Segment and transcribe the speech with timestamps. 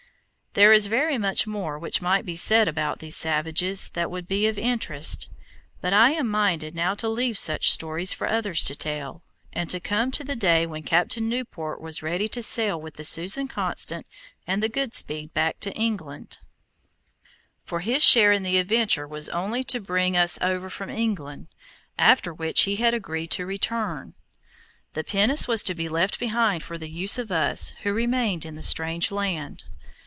[0.53, 4.47] There is very much more which might be said about these savages that would be
[4.47, 5.29] of interest;
[5.79, 10.11] but I am minded now to leave such stories for others to tell, and come
[10.11, 14.05] to the day when Captain Newport was ready to sail with the Susan Constant
[14.45, 16.39] and the Goodspeed back to England,
[17.63, 21.47] for his share in the adventure was only to bring us over from England,
[21.97, 24.15] after which he had agreed to return.
[24.95, 28.55] The pinnace was to be left behind for the use of us who remained in
[28.55, 29.63] the strange land.